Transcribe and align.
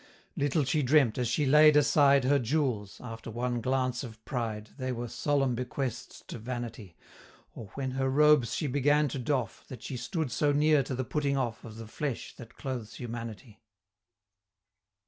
Little 0.35 0.63
she 0.63 0.81
dreamt, 0.81 1.19
as 1.19 1.27
she 1.27 1.45
laid 1.45 1.77
aside 1.77 2.23
Her 2.23 2.39
jewels 2.39 2.99
after 3.03 3.29
one 3.29 3.61
glance 3.61 4.03
of 4.03 4.25
pride 4.25 4.71
They 4.79 4.91
were 4.91 5.07
solemn 5.07 5.53
bequests 5.53 6.23
to 6.25 6.39
Vanity 6.39 6.97
Or 7.53 7.67
when 7.75 7.91
her 7.91 8.09
robes 8.09 8.55
she 8.55 8.65
began 8.65 9.07
to 9.09 9.19
doff, 9.19 9.63
That 9.67 9.83
she 9.83 9.97
stood 9.97 10.31
so 10.31 10.51
near 10.53 10.81
to 10.81 10.95
the 10.95 11.05
putting 11.05 11.37
off 11.37 11.63
Of 11.63 11.75
the 11.75 11.85
flesh 11.85 12.33
that 12.37 12.55
clothes 12.55 12.95
humanity. 12.95 13.61